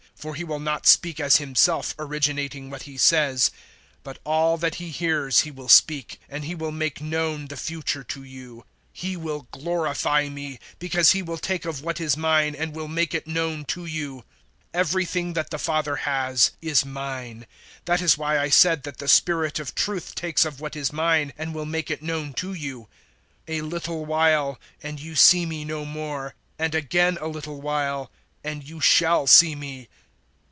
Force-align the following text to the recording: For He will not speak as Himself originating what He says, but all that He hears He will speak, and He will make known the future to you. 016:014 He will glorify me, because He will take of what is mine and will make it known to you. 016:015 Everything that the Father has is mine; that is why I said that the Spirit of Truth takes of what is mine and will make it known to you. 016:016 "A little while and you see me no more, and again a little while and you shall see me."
For 0.15 0.35
He 0.35 0.43
will 0.43 0.59
not 0.59 0.85
speak 0.85 1.19
as 1.19 1.37
Himself 1.37 1.95
originating 1.97 2.69
what 2.69 2.83
He 2.83 2.95
says, 2.95 3.49
but 4.03 4.19
all 4.23 4.55
that 4.57 4.75
He 4.75 4.91
hears 4.91 5.39
He 5.39 5.49
will 5.49 5.67
speak, 5.67 6.19
and 6.29 6.45
He 6.45 6.53
will 6.53 6.71
make 6.71 7.01
known 7.01 7.47
the 7.47 7.57
future 7.57 8.03
to 8.03 8.21
you. 8.23 8.57
016:014 8.57 8.63
He 8.93 9.17
will 9.17 9.47
glorify 9.51 10.29
me, 10.29 10.59
because 10.77 11.13
He 11.13 11.23
will 11.23 11.39
take 11.39 11.65
of 11.65 11.81
what 11.81 11.99
is 11.99 12.15
mine 12.15 12.53
and 12.53 12.75
will 12.75 12.87
make 12.87 13.15
it 13.15 13.25
known 13.25 13.65
to 13.65 13.85
you. 13.87 14.17
016:015 14.17 14.23
Everything 14.75 15.33
that 15.33 15.49
the 15.49 15.57
Father 15.57 15.95
has 15.95 16.51
is 16.61 16.85
mine; 16.85 17.47
that 17.85 17.99
is 18.03 18.15
why 18.15 18.37
I 18.37 18.51
said 18.51 18.83
that 18.83 18.97
the 18.99 19.07
Spirit 19.07 19.57
of 19.59 19.73
Truth 19.73 20.13
takes 20.13 20.45
of 20.45 20.61
what 20.61 20.75
is 20.75 20.93
mine 20.93 21.33
and 21.35 21.55
will 21.55 21.65
make 21.65 21.89
it 21.89 22.03
known 22.03 22.33
to 22.33 22.53
you. 22.53 22.81
016:016 23.47 23.59
"A 23.59 23.61
little 23.63 24.05
while 24.05 24.59
and 24.83 24.99
you 24.99 25.15
see 25.15 25.47
me 25.47 25.65
no 25.65 25.83
more, 25.83 26.35
and 26.59 26.75
again 26.75 27.17
a 27.19 27.27
little 27.27 27.59
while 27.59 28.11
and 28.43 28.63
you 28.63 28.79
shall 28.79 29.25
see 29.25 29.55
me." 29.55 29.87